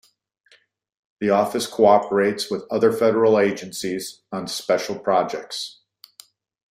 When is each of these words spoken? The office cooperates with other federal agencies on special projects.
The 1.19 1.29
office 1.29 1.67
cooperates 1.67 2.49
with 2.49 2.65
other 2.71 2.91
federal 2.91 3.37
agencies 3.39 4.21
on 4.31 4.47
special 4.47 4.97
projects. 4.97 5.81